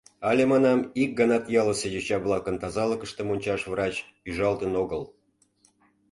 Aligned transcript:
—Але, 0.29 0.43
манам, 0.51 0.79
ик 1.01 1.11
ганат 1.19 1.43
ялысе 1.61 1.87
йоча-влакын 1.91 2.55
тазалыкыштым 2.61 3.27
ончаш 3.33 3.61
врач 3.71 3.95
ӱжалтын 4.29 4.71
огыл. 4.83 5.01